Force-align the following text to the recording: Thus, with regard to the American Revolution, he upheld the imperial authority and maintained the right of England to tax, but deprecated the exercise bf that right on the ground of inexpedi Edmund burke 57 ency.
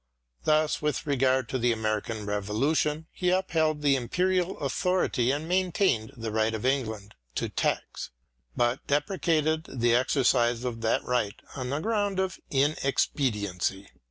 Thus, 0.45 0.81
with 0.81 1.05
regard 1.05 1.47
to 1.49 1.59
the 1.59 1.71
American 1.71 2.25
Revolution, 2.25 3.05
he 3.11 3.29
upheld 3.29 3.83
the 3.83 3.95
imperial 3.95 4.57
authority 4.57 5.29
and 5.29 5.47
maintained 5.47 6.13
the 6.17 6.31
right 6.31 6.55
of 6.55 6.65
England 6.65 7.13
to 7.35 7.49
tax, 7.49 8.09
but 8.57 8.87
deprecated 8.87 9.65
the 9.69 9.93
exercise 9.93 10.61
bf 10.61 10.81
that 10.81 11.03
right 11.03 11.39
on 11.55 11.69
the 11.69 11.81
ground 11.81 12.17
of 12.17 12.39
inexpedi 12.49 13.43
Edmund 13.43 13.43
burke 13.43 13.43
57 13.43 13.45
ency. 13.83 13.87